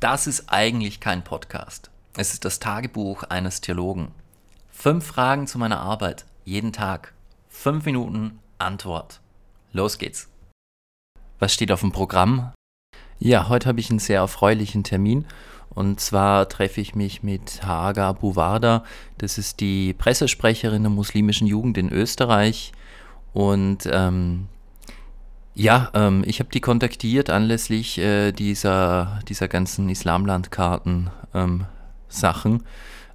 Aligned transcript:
Das 0.00 0.26
ist 0.26 0.44
eigentlich 0.48 0.98
kein 1.00 1.22
Podcast. 1.24 1.90
Es 2.16 2.32
ist 2.32 2.46
das 2.46 2.58
Tagebuch 2.58 3.24
eines 3.24 3.60
Theologen. 3.60 4.12
Fünf 4.70 5.04
Fragen 5.04 5.46
zu 5.46 5.58
meiner 5.58 5.78
Arbeit. 5.78 6.24
Jeden 6.46 6.72
Tag. 6.72 7.12
Fünf 7.50 7.84
Minuten 7.84 8.38
Antwort. 8.56 9.20
Los 9.74 9.98
geht's. 9.98 10.30
Was 11.38 11.52
steht 11.52 11.70
auf 11.70 11.80
dem 11.80 11.92
Programm? 11.92 12.54
Ja, 13.18 13.50
heute 13.50 13.68
habe 13.68 13.80
ich 13.80 13.90
einen 13.90 13.98
sehr 13.98 14.20
erfreulichen 14.20 14.84
Termin. 14.84 15.26
Und 15.68 16.00
zwar 16.00 16.48
treffe 16.48 16.80
ich 16.80 16.94
mich 16.94 17.22
mit 17.22 17.62
Haga 17.62 18.12
Buwarda. 18.12 18.84
Das 19.18 19.36
ist 19.36 19.60
die 19.60 19.92
Pressesprecherin 19.92 20.82
der 20.82 20.90
muslimischen 20.90 21.46
Jugend 21.46 21.76
in 21.76 21.92
Österreich. 21.92 22.72
Und 23.34 23.86
ähm, 23.92 24.48
ja, 25.54 25.90
ähm, 25.94 26.22
ich 26.26 26.40
habe 26.40 26.50
die 26.50 26.60
kontaktiert 26.60 27.30
anlässlich 27.30 27.98
äh, 27.98 28.32
dieser, 28.32 29.20
dieser 29.28 29.48
ganzen 29.48 29.88
Islamlandkarten-Sachen, 29.88 32.52
ähm, 32.52 32.64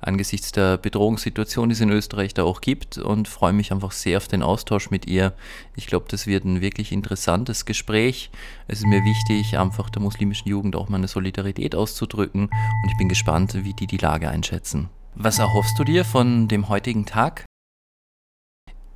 angesichts 0.02 0.52
der 0.52 0.78
Bedrohungssituation, 0.78 1.70
die 1.70 1.74
es 1.74 1.82
in 1.82 1.90
Österreich 1.90 2.34
da 2.34 2.44
auch 2.44 2.62
gibt 2.62 2.98
und 2.98 3.28
freue 3.28 3.54
mich 3.54 3.72
einfach 3.72 3.92
sehr 3.92 4.18
auf 4.18 4.28
den 4.28 4.44
Austausch 4.44 4.92
mit 4.92 5.08
ihr. 5.08 5.34
Ich 5.76 5.88
glaube, 5.88 6.06
das 6.10 6.28
wird 6.28 6.46
ein 6.46 6.62
wirklich 6.62 6.92
interessantes 6.92 7.66
Gespräch. 7.66 8.30
Es 8.68 8.80
ist 8.80 8.88
mir 8.88 9.04
wichtig, 9.04 9.58
einfach 9.58 9.90
der 9.90 10.02
muslimischen 10.02 10.50
Jugend 10.50 10.76
auch 10.76 10.90
meine 10.90 11.08
Solidarität 11.08 11.74
auszudrücken 11.74 12.44
und 12.44 12.92
ich 12.92 12.98
bin 12.98 13.10
gespannt, 13.10 13.56
wie 13.64 13.74
die 13.74 13.88
die 13.88 13.98
Lage 13.98 14.30
einschätzen. 14.30 14.90
Was 15.16 15.40
erhoffst 15.40 15.80
du 15.80 15.84
dir 15.84 16.04
von 16.04 16.48
dem 16.48 16.70
heutigen 16.70 17.06
Tag? 17.06 17.46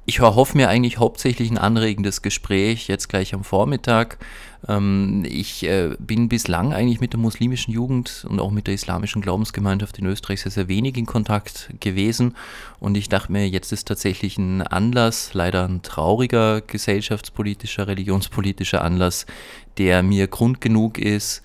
Ich 0.10 0.18
erhoffe 0.18 0.58
mir 0.58 0.70
eigentlich 0.70 0.98
hauptsächlich 0.98 1.52
ein 1.52 1.60
anregendes 1.60 2.24
Gespräch, 2.24 2.88
jetzt 2.88 3.10
gleich 3.10 3.36
am 3.36 3.44
Vormittag. 3.44 4.18
Ähm, 4.68 5.24
ich 5.24 5.62
äh, 5.62 5.92
bin 6.00 6.30
bislang 6.30 6.74
eigentlich 6.74 7.00
mit 7.00 7.14
der 7.14 7.20
muslimischen 7.20 7.72
Jugend 7.72 8.26
und 8.28 8.40
auch 8.40 8.50
mit 8.50 8.66
der 8.66 8.74
islamischen 8.74 9.22
Glaubensgemeinschaft 9.22 10.00
in 10.00 10.08
Österreich 10.08 10.42
sehr, 10.42 10.52
sehr 10.52 10.68
wenig 10.68 10.98
in 10.98 11.06
Kontakt 11.06 11.70
gewesen. 11.80 12.36
Und 12.80 12.98
ich 12.98 13.08
dachte 13.08 13.32
mir, 13.32 13.48
jetzt 13.48 13.72
ist 13.72 13.88
tatsächlich 13.88 14.40
ein 14.40 14.64
Anlass, 14.64 15.36
leider 15.36 15.68
ein 15.68 15.84
trauriger 15.84 16.62
gesellschaftspolitischer, 16.62 17.86
religionspolitischer 17.86 18.84
Anlass, 18.84 19.28
der 19.78 20.02
mir 20.02 20.26
Grund 20.26 20.60
genug 20.60 20.98
ist, 20.98 21.44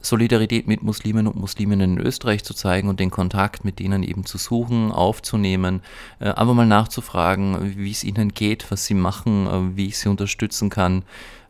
Solidarität 0.00 0.66
mit 0.66 0.82
Muslimen 0.82 1.26
und 1.26 1.36
Musliminnen 1.36 1.98
in 1.98 2.06
Österreich 2.06 2.44
zu 2.44 2.54
zeigen 2.54 2.88
und 2.88 3.00
den 3.00 3.10
Kontakt 3.10 3.64
mit 3.64 3.78
denen 3.78 4.02
eben 4.02 4.24
zu 4.24 4.38
suchen, 4.38 4.92
aufzunehmen, 4.92 5.82
äh, 6.20 6.30
einfach 6.30 6.54
mal 6.54 6.66
nachzufragen, 6.66 7.76
wie 7.76 7.90
es 7.90 8.04
ihnen 8.04 8.32
geht, 8.32 8.70
was 8.70 8.86
sie 8.86 8.94
machen, 8.94 9.46
äh, 9.46 9.76
wie 9.76 9.86
ich 9.86 9.98
sie 9.98 10.08
unterstützen 10.08 10.70
kann, 10.70 11.02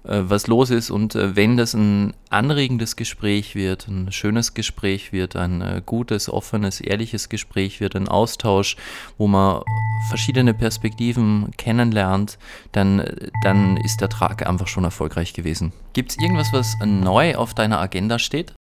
was 0.05 0.47
los 0.47 0.71
ist. 0.71 0.91
Und 0.91 1.15
äh, 1.15 1.37
wenn 1.37 1.57
das 1.57 1.75
ein 1.75 2.15
anregendes 2.31 2.97
Gespräch 2.97 3.55
wird, 3.55 3.89
ein 3.89 4.11
schönes 4.13 4.55
Gespräch 4.55 5.13
wird, 5.13 5.37
ein 5.37 5.61
äh, 5.61 5.83
gutes, 5.85 6.31
offenes, 6.31 6.81
ehrliches 6.81 7.29
Gespräch 7.29 7.81
wird, 7.81 7.95
ein 7.97 8.09
Austausch, 8.09 8.77
wo 9.19 9.27
man 9.27 9.63
verschiedene 10.09 10.55
Perspektiven 10.55 11.51
kennenlernt, 11.57 12.39
dann, 12.73 13.05
dann 13.43 13.77
ist 13.79 14.01
der 14.01 14.09
Tag 14.09 14.47
einfach 14.47 14.69
schon 14.69 14.85
erfolgreich 14.85 15.35
gewesen. 15.35 15.73
Gibt 15.93 16.13
es 16.13 16.19
irgendwas, 16.19 16.53
was 16.53 16.77
neu 16.85 17.37
auf 17.37 17.55
deiner 17.55 17.81
Agenda 17.81 18.19
steht? 18.19 18.55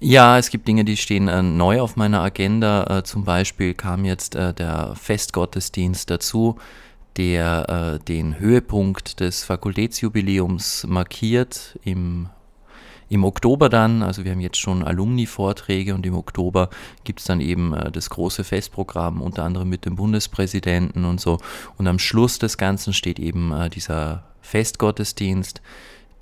Ja, 0.00 0.38
es 0.38 0.50
gibt 0.50 0.68
Dinge, 0.68 0.84
die 0.84 0.96
stehen 0.96 1.28
äh, 1.28 1.42
neu 1.42 1.80
auf 1.80 1.96
meiner 1.96 2.20
Agenda. 2.20 2.98
Äh, 2.98 3.02
zum 3.02 3.24
Beispiel 3.24 3.74
kam 3.74 4.04
jetzt 4.04 4.36
äh, 4.36 4.54
der 4.54 4.94
Festgottesdienst 4.94 6.08
dazu 6.08 6.56
der 7.18 7.98
äh, 7.98 8.04
den 8.04 8.38
Höhepunkt 8.38 9.20
des 9.20 9.44
Fakultätsjubiläums 9.44 10.86
markiert 10.88 11.78
im 11.84 12.28
im 13.10 13.24
Oktober 13.24 13.70
dann, 13.70 14.02
also 14.02 14.24
wir 14.24 14.32
haben 14.32 14.40
jetzt 14.40 14.58
schon 14.58 14.84
Alumni-Vorträge 14.84 15.94
und 15.94 16.04
im 16.04 16.14
Oktober 16.14 16.68
gibt 17.04 17.20
es 17.20 17.26
dann 17.26 17.40
eben 17.40 17.72
äh, 17.72 17.90
das 17.90 18.10
große 18.10 18.44
Festprogramm, 18.44 19.22
unter 19.22 19.44
anderem 19.44 19.68
mit 19.68 19.86
dem 19.86 19.96
Bundespräsidenten 19.96 21.06
und 21.06 21.20
so. 21.20 21.38
Und 21.78 21.86
am 21.86 21.98
Schluss 21.98 22.38
des 22.38 22.58
Ganzen 22.58 22.92
steht 22.92 23.18
eben 23.18 23.50
äh, 23.52 23.70
dieser 23.70 24.24
Festgottesdienst, 24.42 25.62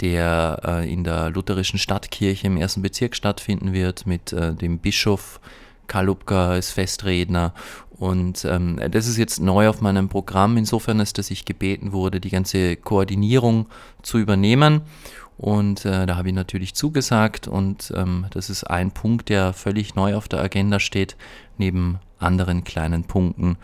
der 0.00 0.60
äh, 0.64 0.92
in 0.92 1.02
der 1.02 1.30
lutherischen 1.30 1.80
Stadtkirche 1.80 2.46
im 2.46 2.56
ersten 2.56 2.82
Bezirk 2.82 3.16
stattfinden 3.16 3.72
wird, 3.72 4.06
mit 4.06 4.32
äh, 4.32 4.54
dem 4.54 4.78
Bischof 4.78 5.40
Kalubka 5.86 6.50
als 6.50 6.70
Festredner 6.70 7.52
und 7.98 8.44
ähm, 8.44 8.78
das 8.90 9.06
ist 9.06 9.16
jetzt 9.16 9.40
neu 9.40 9.68
auf 9.68 9.80
meinem 9.80 10.08
Programm, 10.08 10.56
insofern 10.56 11.00
ist, 11.00 11.18
dass 11.18 11.30
ich 11.30 11.44
gebeten 11.44 11.92
wurde, 11.92 12.20
die 12.20 12.30
ganze 12.30 12.76
Koordinierung 12.76 13.66
zu 14.02 14.18
übernehmen. 14.18 14.82
Und 15.38 15.84
äh, 15.84 16.06
da 16.06 16.16
habe 16.16 16.28
ich 16.28 16.34
natürlich 16.34 16.74
zugesagt 16.74 17.46
und 17.46 17.92
ähm, 17.94 18.26
das 18.30 18.48
ist 18.48 18.64
ein 18.64 18.90
Punkt, 18.90 19.28
der 19.28 19.52
völlig 19.52 19.94
neu 19.94 20.14
auf 20.14 20.28
der 20.28 20.40
Agenda 20.40 20.80
steht, 20.80 21.16
neben 21.58 21.98
anderen 22.18 22.64
kleinen 22.64 23.04
Punkten. 23.04 23.58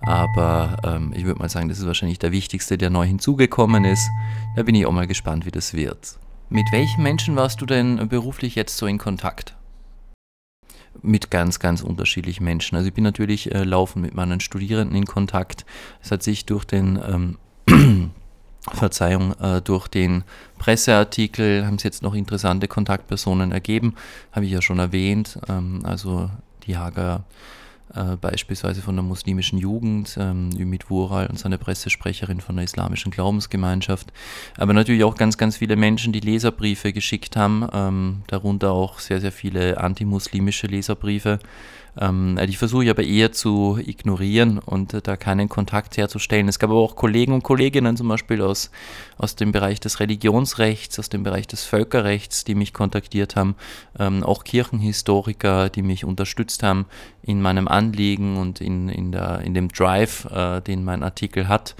Aber 0.00 0.76
ähm, 0.84 1.14
ich 1.16 1.24
würde 1.24 1.38
mal 1.38 1.48
sagen, 1.48 1.70
das 1.70 1.78
ist 1.78 1.86
wahrscheinlich 1.86 2.18
der 2.18 2.32
wichtigste, 2.32 2.76
der 2.76 2.90
neu 2.90 3.06
hinzugekommen 3.06 3.86
ist. 3.86 4.06
Da 4.54 4.62
bin 4.62 4.74
ich 4.74 4.84
auch 4.84 4.92
mal 4.92 5.06
gespannt, 5.06 5.46
wie 5.46 5.50
das 5.50 5.72
wird. 5.72 6.18
Mit 6.50 6.66
welchen 6.72 7.02
Menschen 7.02 7.36
warst 7.36 7.62
du 7.62 7.66
denn 7.66 8.06
beruflich 8.08 8.54
jetzt 8.54 8.76
so 8.76 8.86
in 8.86 8.98
Kontakt? 8.98 9.53
Mit 11.04 11.30
ganz, 11.30 11.58
ganz 11.58 11.82
unterschiedlichen 11.82 12.44
Menschen. 12.44 12.76
Also 12.76 12.88
ich 12.88 12.94
bin 12.94 13.04
natürlich 13.04 13.54
äh, 13.54 13.64
laufend 13.64 14.04
mit 14.04 14.14
meinen 14.14 14.40
Studierenden 14.40 14.96
in 14.96 15.06
Kontakt. 15.06 15.64
Es 16.02 16.10
hat 16.10 16.22
sich 16.22 16.46
durch 16.46 16.64
den 16.64 16.98
ähm, 17.68 18.10
Verzeihung, 18.72 19.34
äh, 19.40 19.60
durch 19.60 19.88
den 19.88 20.24
Presseartikel 20.58 21.66
haben 21.66 21.76
es 21.76 21.82
jetzt 21.82 22.02
noch 22.02 22.14
interessante 22.14 22.66
Kontaktpersonen 22.66 23.52
ergeben, 23.52 23.94
habe 24.32 24.46
ich 24.46 24.52
ja 24.52 24.62
schon 24.62 24.78
erwähnt. 24.78 25.38
Ähm, 25.48 25.82
also 25.84 26.30
die 26.66 26.78
Hager 26.78 27.24
äh, 27.94 28.16
beispielsweise 28.16 28.82
von 28.82 28.96
der 28.96 29.02
muslimischen 29.02 29.58
Jugend, 29.58 30.16
ähm, 30.18 30.50
Ümit 30.58 30.90
Wural 30.90 31.26
und 31.28 31.38
seine 31.38 31.58
Pressesprecherin 31.58 32.40
von 32.40 32.56
der 32.56 32.64
islamischen 32.64 33.10
Glaubensgemeinschaft, 33.10 34.12
aber 34.56 34.72
natürlich 34.72 35.04
auch 35.04 35.16
ganz, 35.16 35.38
ganz 35.38 35.56
viele 35.56 35.76
Menschen, 35.76 36.12
die 36.12 36.20
Leserbriefe 36.20 36.92
geschickt 36.92 37.36
haben, 37.36 37.66
ähm, 37.72 38.22
darunter 38.26 38.72
auch 38.72 38.98
sehr, 38.98 39.20
sehr 39.20 39.32
viele 39.32 39.78
antimuslimische 39.78 40.66
Leserbriefe. 40.66 41.38
Ähm, 42.00 42.38
die 42.48 42.56
versuche 42.56 42.84
ich 42.84 42.90
aber 42.90 43.04
eher 43.04 43.32
zu 43.32 43.78
ignorieren 43.84 44.58
und 44.58 44.94
äh, 44.94 45.00
da 45.00 45.16
keinen 45.16 45.48
Kontakt 45.48 45.96
herzustellen. 45.96 46.48
Es 46.48 46.58
gab 46.58 46.70
aber 46.70 46.80
auch 46.80 46.96
Kollegen 46.96 47.32
und 47.32 47.44
Kolleginnen 47.44 47.96
zum 47.96 48.08
Beispiel 48.08 48.42
aus, 48.42 48.70
aus 49.16 49.36
dem 49.36 49.52
Bereich 49.52 49.78
des 49.78 50.00
Religionsrechts, 50.00 50.98
aus 50.98 51.08
dem 51.08 51.22
Bereich 51.22 51.46
des 51.46 51.64
Völkerrechts, 51.64 52.44
die 52.44 52.56
mich 52.56 52.72
kontaktiert 52.72 53.36
haben, 53.36 53.54
ähm, 53.98 54.24
auch 54.24 54.42
Kirchenhistoriker, 54.42 55.68
die 55.68 55.82
mich 55.82 56.04
unterstützt 56.04 56.62
haben 56.62 56.86
in 57.22 57.40
meinem 57.40 57.68
Anliegen 57.68 57.83
und 58.36 58.60
in, 58.60 58.88
in, 58.88 59.12
der, 59.12 59.40
in 59.40 59.54
dem 59.54 59.68
Drive, 59.68 60.24
äh, 60.26 60.60
den 60.60 60.84
mein 60.84 61.02
Artikel 61.02 61.48
hat. 61.48 61.74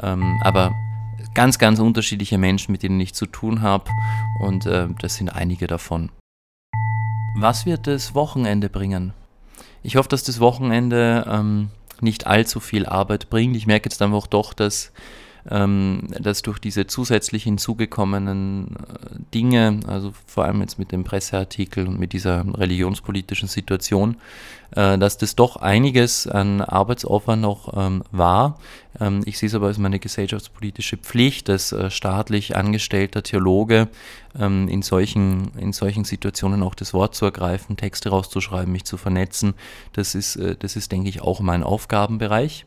Ähm, 0.00 0.40
aber 0.42 0.72
ganz, 1.34 1.58
ganz 1.58 1.78
unterschiedliche 1.78 2.38
Menschen, 2.38 2.72
mit 2.72 2.82
denen 2.82 3.00
ich 3.00 3.14
zu 3.14 3.26
tun 3.26 3.62
habe 3.62 3.90
und 4.40 4.66
äh, 4.66 4.88
das 5.00 5.16
sind 5.16 5.28
einige 5.28 5.66
davon. 5.66 6.10
Was 7.36 7.66
wird 7.66 7.86
das 7.86 8.14
Wochenende 8.14 8.68
bringen? 8.68 9.12
Ich 9.82 9.96
hoffe, 9.96 10.08
dass 10.08 10.24
das 10.24 10.40
Wochenende 10.40 11.26
ähm, 11.28 11.70
nicht 12.00 12.26
allzu 12.26 12.60
viel 12.60 12.86
Arbeit 12.86 13.28
bringt. 13.28 13.56
Ich 13.56 13.66
merke 13.66 13.88
jetzt 13.88 14.00
einfach 14.00 14.26
doch, 14.26 14.54
dass, 14.54 14.92
ähm, 15.50 16.08
dass 16.20 16.42
durch 16.42 16.58
diese 16.58 16.86
zusätzlich 16.86 17.44
hinzugekommenen 17.44 18.76
äh, 18.76 19.18
Dinge, 19.34 19.80
also 19.86 20.12
vor 20.26 20.44
allem 20.44 20.60
jetzt 20.60 20.78
mit 20.78 20.92
dem 20.92 21.04
Presseartikel 21.04 21.86
und 21.86 21.98
mit 21.98 22.12
dieser 22.12 22.44
religionspolitischen 22.56 23.48
Situation, 23.48 24.16
äh, 24.74 24.96
dass 24.96 25.18
das 25.18 25.36
doch 25.36 25.56
einiges 25.56 26.26
an 26.26 26.62
Arbeitsaufwand 26.62 27.42
noch 27.42 27.74
ähm, 27.76 28.02
war. 28.10 28.58
Ähm, 28.98 29.20
ich 29.26 29.38
sehe 29.38 29.48
es 29.48 29.54
aber 29.54 29.66
als 29.66 29.76
meine 29.76 29.98
gesellschaftspolitische 29.98 30.96
Pflicht 30.96 31.50
als 31.50 31.72
äh, 31.72 31.90
staatlich 31.90 32.56
angestellter 32.56 33.22
Theologe, 33.22 33.88
ähm, 34.38 34.68
in, 34.68 34.80
solchen, 34.80 35.50
in 35.58 35.74
solchen 35.74 36.04
Situationen 36.04 36.62
auch 36.62 36.74
das 36.74 36.94
Wort 36.94 37.14
zu 37.14 37.26
ergreifen, 37.26 37.76
Texte 37.76 38.08
rauszuschreiben, 38.08 38.72
mich 38.72 38.84
zu 38.84 38.96
vernetzen. 38.96 39.54
Das 39.92 40.14
ist, 40.14 40.36
äh, 40.36 40.56
das 40.58 40.76
ist 40.76 40.90
denke 40.90 41.10
ich, 41.10 41.20
auch 41.20 41.40
mein 41.40 41.62
Aufgabenbereich. 41.62 42.64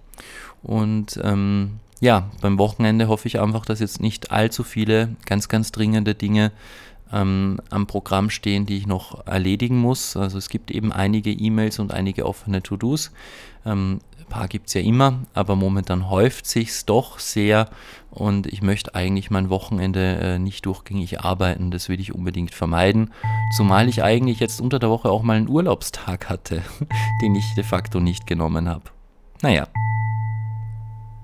Und 0.63 1.19
ähm, 1.23 1.79
ja, 1.99 2.29
beim 2.41 2.57
Wochenende 2.57 3.07
hoffe 3.07 3.27
ich 3.27 3.39
einfach, 3.39 3.65
dass 3.65 3.79
jetzt 3.79 4.01
nicht 4.01 4.31
allzu 4.31 4.63
viele 4.63 5.15
ganz, 5.25 5.49
ganz 5.49 5.71
dringende 5.71 6.15
Dinge 6.15 6.51
ähm, 7.11 7.59
am 7.69 7.87
Programm 7.87 8.29
stehen, 8.29 8.65
die 8.65 8.77
ich 8.77 8.87
noch 8.87 9.25
erledigen 9.25 9.77
muss. 9.77 10.15
Also 10.15 10.37
es 10.37 10.49
gibt 10.49 10.71
eben 10.71 10.91
einige 10.91 11.31
E-Mails 11.31 11.79
und 11.79 11.93
einige 11.93 12.25
offene 12.25 12.61
To-Dos. 12.61 13.11
Ähm, 13.65 13.99
ein 14.19 14.25
paar 14.25 14.47
gibt 14.47 14.67
es 14.67 14.73
ja 14.73 14.81
immer, 14.81 15.19
aber 15.33 15.55
momentan 15.55 16.09
häuft 16.09 16.47
sich 16.47 16.85
doch 16.85 17.17
sehr 17.17 17.69
und 18.11 18.45
ich 18.47 18.61
möchte 18.61 18.93
eigentlich 18.93 19.31
mein 19.31 19.49
Wochenende 19.49 20.17
äh, 20.17 20.39
nicht 20.39 20.65
durchgängig 20.65 21.21
arbeiten. 21.21 21.71
Das 21.71 21.87
will 21.87 21.99
ich 21.99 22.13
unbedingt 22.13 22.53
vermeiden. 22.53 23.13
Zumal 23.55 23.87
ich 23.87 24.03
eigentlich 24.03 24.39
jetzt 24.39 24.59
unter 24.59 24.79
der 24.79 24.89
Woche 24.89 25.09
auch 25.09 25.23
mal 25.23 25.37
einen 25.37 25.49
Urlaubstag 25.49 26.29
hatte, 26.29 26.61
den 27.21 27.35
ich 27.35 27.45
de 27.55 27.63
facto 27.63 27.99
nicht 27.99 28.27
genommen 28.27 28.67
habe. 28.67 28.83
Naja. 29.41 29.67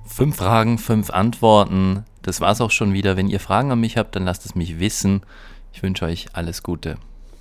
Fünf 0.05 0.35
Fragen, 0.35 0.77
fünf 0.77 1.09
Antworten. 1.09 2.05
Das 2.21 2.41
war's 2.41 2.61
auch 2.61 2.71
schon 2.71 2.93
wieder. 2.93 3.17
Wenn 3.17 3.29
ihr 3.29 3.39
Fragen 3.39 3.71
an 3.71 3.79
mich 3.79 3.97
habt, 3.97 4.15
dann 4.15 4.25
lasst 4.25 4.45
es 4.45 4.55
mich 4.55 4.79
wissen. 4.79 5.21
Ich 5.71 5.81
wünsche 5.81 6.05
euch 6.05 6.27
alles 6.33 6.61
Gute. 6.63 6.97